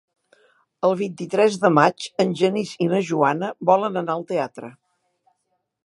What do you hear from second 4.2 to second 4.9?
teatre.